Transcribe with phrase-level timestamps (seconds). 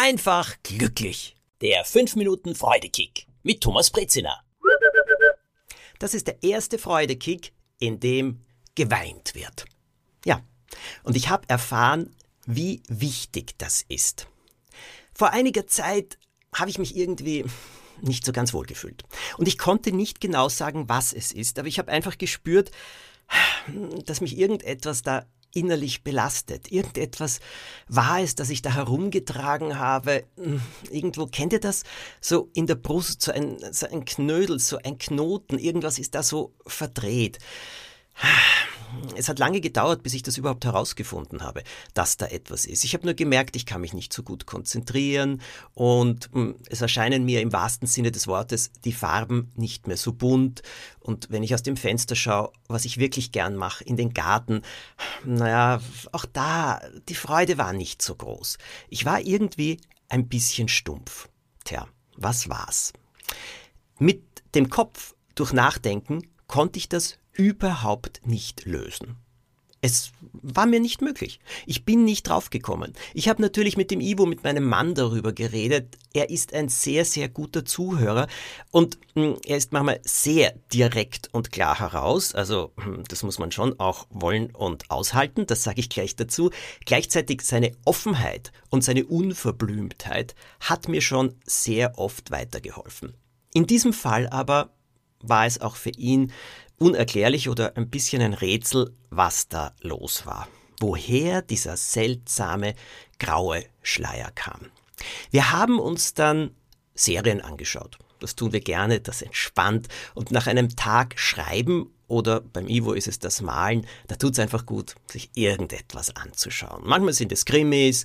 [0.00, 1.36] einfach glücklich.
[1.60, 4.42] Der 5 Minuten Freudekick mit Thomas Brezina.
[5.98, 8.40] Das ist der erste Freudekick, in dem
[8.74, 9.66] geweint wird.
[10.24, 10.42] Ja,
[11.02, 12.16] und ich habe erfahren,
[12.46, 14.26] wie wichtig das ist.
[15.12, 16.18] Vor einiger Zeit
[16.54, 17.44] habe ich mich irgendwie
[18.00, 19.04] nicht so ganz wohl gefühlt.
[19.36, 22.70] Und ich konnte nicht genau sagen, was es ist, aber ich habe einfach gespürt,
[24.06, 26.70] dass mich irgendetwas da innerlich belastet.
[26.70, 27.40] Irgendetwas
[27.88, 30.24] war es, das ich da herumgetragen habe.
[30.36, 31.82] Hm, irgendwo, kennt ihr das?
[32.20, 36.22] So in der Brust, so ein, so ein Knödel, so ein Knoten, irgendwas ist da
[36.22, 37.38] so verdreht
[39.16, 41.62] es hat lange gedauert, bis ich das überhaupt herausgefunden habe,
[41.94, 42.84] dass da etwas ist.
[42.84, 45.40] Ich habe nur gemerkt, ich kann mich nicht so gut konzentrieren
[45.74, 50.12] und hm, es erscheinen mir im wahrsten Sinne des Wortes die Farben nicht mehr so
[50.12, 50.62] bunt.
[51.00, 54.62] Und wenn ich aus dem Fenster schaue, was ich wirklich gern mache, in den Garten,
[55.24, 55.80] naja,
[56.12, 58.58] auch da, die Freude war nicht so groß.
[58.88, 61.28] Ich war irgendwie ein bisschen stumpf.
[61.64, 61.86] Tja,
[62.16, 62.92] was war's?
[63.98, 64.24] Mit
[64.54, 69.18] dem Kopf durch Nachdenken konnte ich das überhaupt nicht lösen.
[69.82, 71.38] Es war mir nicht möglich.
[71.64, 72.92] Ich bin nicht draufgekommen.
[73.14, 75.96] Ich habe natürlich mit dem Ivo, mit meinem Mann darüber geredet.
[76.12, 78.26] Er ist ein sehr, sehr guter Zuhörer
[78.72, 82.34] und hm, er ist manchmal sehr direkt und klar heraus.
[82.34, 86.50] Also hm, das muss man schon auch wollen und aushalten, das sage ich gleich dazu.
[86.84, 93.14] Gleichzeitig seine Offenheit und seine Unverblümtheit hat mir schon sehr oft weitergeholfen.
[93.54, 94.70] In diesem Fall aber
[95.22, 96.32] war es auch für ihn
[96.78, 100.48] unerklärlich oder ein bisschen ein Rätsel, was da los war.
[100.80, 102.74] Woher dieser seltsame
[103.18, 104.70] graue Schleier kam.
[105.30, 106.52] Wir haben uns dann
[106.94, 107.98] Serien angeschaut.
[108.18, 109.88] Das tun wir gerne, das entspannt.
[110.14, 114.38] Und nach einem Tag Schreiben oder beim Ivo ist es das Malen, da tut es
[114.40, 116.82] einfach gut, sich irgendetwas anzuschauen.
[116.84, 118.04] Manchmal sind es Krimis,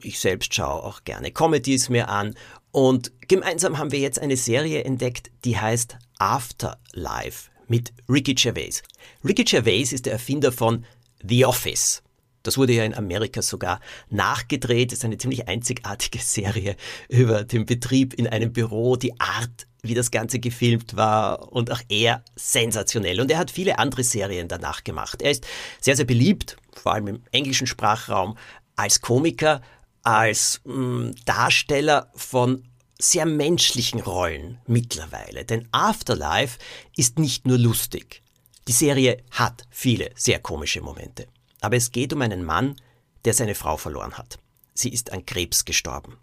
[0.00, 2.34] ich selbst schaue auch gerne Comedies mir an
[2.70, 8.84] und gemeinsam haben wir jetzt eine Serie entdeckt, die heißt Afterlife mit Ricky Gervais.
[9.24, 10.84] Ricky Gervais ist der Erfinder von
[11.28, 12.04] The Office.
[12.44, 14.92] Das wurde ja in Amerika sogar nachgedreht.
[14.92, 16.76] Das ist eine ziemlich einzigartige Serie
[17.08, 21.80] über den Betrieb in einem Büro, die Art, wie das Ganze gefilmt war und auch
[21.88, 23.20] er sensationell.
[23.20, 25.22] Und er hat viele andere Serien danach gemacht.
[25.22, 25.44] Er ist
[25.80, 28.38] sehr, sehr beliebt, vor allem im englischen Sprachraum,
[28.76, 29.60] als Komiker,
[30.04, 32.62] als mh, mm, Darsteller von
[33.02, 35.44] sehr menschlichen Rollen mittlerweile.
[35.44, 36.58] Denn Afterlife
[36.96, 38.22] ist nicht nur lustig.
[38.68, 41.26] Die Serie hat viele sehr komische Momente.
[41.60, 42.76] Aber es geht um einen Mann,
[43.24, 44.38] der seine Frau verloren hat.
[44.74, 46.18] Sie ist an Krebs gestorben.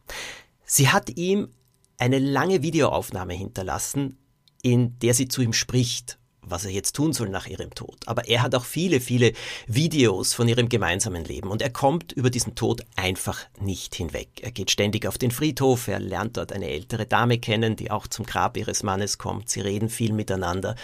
[0.65, 1.49] Sie hat ihm
[1.97, 4.17] eine lange Videoaufnahme hinterlassen,
[4.61, 6.18] in der sie zu ihm spricht
[6.49, 7.97] was er jetzt tun soll nach ihrem Tod.
[8.05, 9.33] Aber er hat auch viele, viele
[9.67, 14.29] Videos von ihrem gemeinsamen Leben und er kommt über diesen Tod einfach nicht hinweg.
[14.41, 18.07] Er geht ständig auf den Friedhof, er lernt dort eine ältere Dame kennen, die auch
[18.07, 19.49] zum Grab ihres Mannes kommt.
[19.49, 20.75] Sie reden viel miteinander.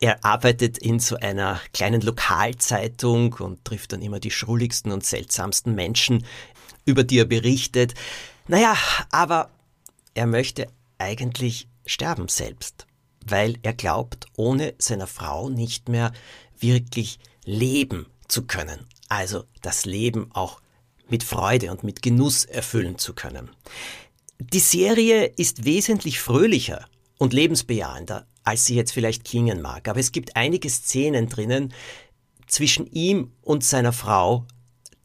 [0.00, 5.74] Er arbeitet in so einer kleinen Lokalzeitung und trifft dann immer die schrulligsten und seltsamsten
[5.74, 6.26] Menschen,
[6.84, 7.94] über die er berichtet.
[8.48, 8.76] Naja,
[9.10, 9.50] aber
[10.14, 10.66] er möchte
[10.98, 12.83] eigentlich sterben selbst
[13.26, 16.12] weil er glaubt, ohne seiner Frau nicht mehr
[16.58, 18.86] wirklich leben zu können.
[19.08, 20.60] Also das Leben auch
[21.08, 23.50] mit Freude und mit Genuss erfüllen zu können.
[24.38, 26.86] Die Serie ist wesentlich fröhlicher
[27.18, 29.88] und lebensbejahender, als sie jetzt vielleicht klingen mag.
[29.88, 31.72] Aber es gibt einige Szenen drinnen
[32.46, 34.46] zwischen ihm und seiner Frau,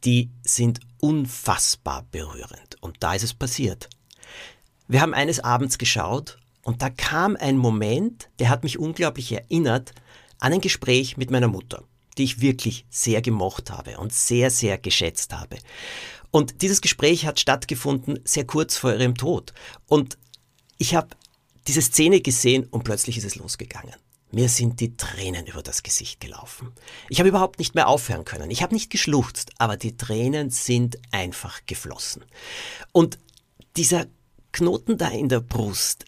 [0.04, 2.76] die sind unfassbar berührend.
[2.80, 3.88] Und da ist es passiert.
[4.88, 6.38] Wir haben eines Abends geschaut
[6.70, 9.92] und da kam ein Moment, der hat mich unglaublich erinnert
[10.38, 11.82] an ein Gespräch mit meiner Mutter,
[12.16, 15.58] die ich wirklich sehr gemocht habe und sehr, sehr geschätzt habe.
[16.30, 19.52] Und dieses Gespräch hat stattgefunden sehr kurz vor ihrem Tod.
[19.88, 20.16] Und
[20.78, 21.08] ich habe
[21.66, 23.96] diese Szene gesehen und plötzlich ist es losgegangen.
[24.30, 26.70] Mir sind die Tränen über das Gesicht gelaufen.
[27.08, 28.52] Ich habe überhaupt nicht mehr aufhören können.
[28.52, 32.24] Ich habe nicht geschluchzt, aber die Tränen sind einfach geflossen.
[32.92, 33.18] Und
[33.76, 34.06] dieser
[34.52, 36.04] Knoten da in der Brust,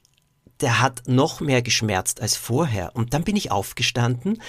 [0.62, 2.94] der hat noch mehr geschmerzt als vorher.
[2.94, 4.40] Und dann bin ich aufgestanden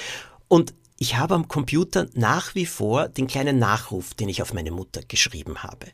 [0.47, 4.71] und ich habe am Computer nach wie vor den kleinen Nachruf, den ich auf meine
[4.71, 5.87] Mutter geschrieben habe.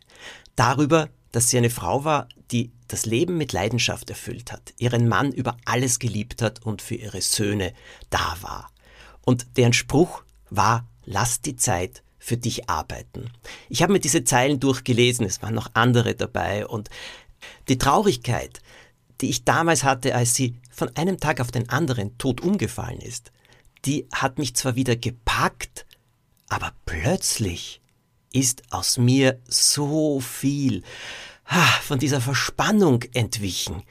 [0.56, 5.32] Darüber, dass sie eine Frau war, die das Leben mit Leidenschaft erfüllt hat, ihren Mann
[5.32, 7.74] über alles geliebt hat und für ihre Söhne
[8.10, 8.72] da war.
[9.26, 13.32] Und deren Spruch war, lass die Zeit für dich arbeiten.
[13.70, 16.90] Ich habe mir diese Zeilen durchgelesen, es waren noch andere dabei und
[17.70, 18.62] die Traurigkeit,
[19.22, 23.32] die ich damals hatte, als sie von einem Tag auf den anderen tot umgefallen ist,
[23.86, 25.86] die hat mich zwar wieder gepackt,
[26.48, 27.82] aber plötzlich
[28.32, 30.84] ist aus mir so viel
[31.84, 33.84] von dieser Verspannung entwichen.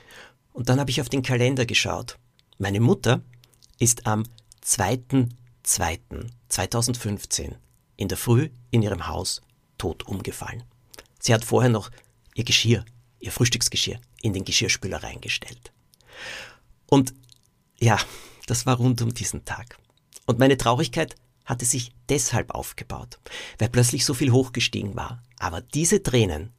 [0.52, 2.18] Und dann habe ich auf den Kalender geschaut.
[2.58, 3.22] Meine Mutter
[3.78, 4.24] ist am
[4.64, 7.54] 2.2.2015
[7.96, 9.42] in der Früh in ihrem Haus
[9.76, 10.62] tot umgefallen.
[11.18, 11.90] Sie hat vorher noch
[12.34, 12.84] ihr Geschirr,
[13.20, 15.72] ihr Frühstücksgeschirr, in den Geschirrspüler reingestellt.
[16.86, 17.14] Und
[17.78, 17.98] ja,
[18.46, 19.78] das war rund um diesen Tag.
[20.26, 23.18] Und meine Traurigkeit hatte sich deshalb aufgebaut,
[23.58, 25.22] weil plötzlich so viel hochgestiegen war.
[25.38, 26.52] Aber diese Tränen,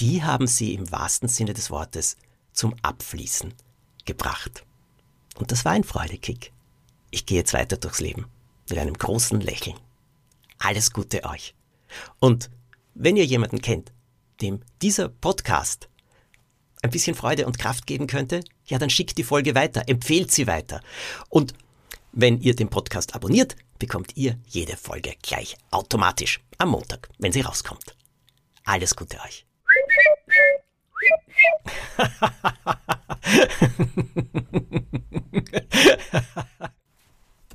[0.00, 2.16] die haben sie im wahrsten Sinne des Wortes
[2.52, 3.52] zum Abfließen
[4.04, 4.64] gebracht.
[5.36, 6.52] Und das war ein Freudekick.
[7.10, 8.26] Ich gehe jetzt weiter durchs Leben
[8.68, 9.78] mit einem großen Lächeln.
[10.58, 11.54] Alles Gute euch.
[12.18, 12.50] Und
[12.94, 13.92] wenn ihr jemanden kennt,
[14.40, 15.88] dem dieser Podcast
[16.82, 20.46] ein bisschen Freude und Kraft geben könnte, ja, dann schickt die Folge weiter, empfehlt sie
[20.46, 20.80] weiter.
[21.28, 21.54] Und
[22.12, 27.42] wenn ihr den Podcast abonniert, bekommt ihr jede Folge gleich automatisch am Montag, wenn sie
[27.42, 27.94] rauskommt.
[28.64, 29.46] Alles Gute euch.